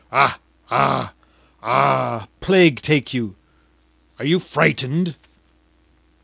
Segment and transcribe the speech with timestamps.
[0.11, 0.33] A
[0.71, 1.11] a
[1.61, 3.35] a, plague take you!
[4.17, 5.15] Are you frightened?